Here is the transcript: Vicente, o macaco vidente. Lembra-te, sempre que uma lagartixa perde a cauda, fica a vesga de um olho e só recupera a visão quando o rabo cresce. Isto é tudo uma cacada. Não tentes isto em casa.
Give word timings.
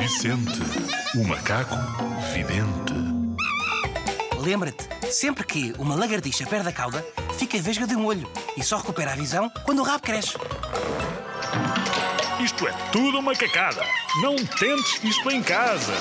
Vicente, 0.00 0.58
o 1.14 1.24
macaco 1.24 1.76
vidente. 2.32 2.94
Lembra-te, 4.38 4.88
sempre 5.12 5.44
que 5.44 5.74
uma 5.78 5.94
lagartixa 5.94 6.46
perde 6.46 6.70
a 6.70 6.72
cauda, 6.72 7.04
fica 7.38 7.58
a 7.58 7.60
vesga 7.60 7.86
de 7.86 7.94
um 7.94 8.06
olho 8.06 8.26
e 8.56 8.64
só 8.64 8.78
recupera 8.78 9.12
a 9.12 9.14
visão 9.14 9.50
quando 9.62 9.80
o 9.80 9.82
rabo 9.82 10.02
cresce. 10.02 10.38
Isto 12.42 12.66
é 12.66 12.72
tudo 12.90 13.18
uma 13.18 13.34
cacada. 13.34 13.84
Não 14.22 14.36
tentes 14.36 15.04
isto 15.04 15.30
em 15.30 15.42
casa. 15.42 15.92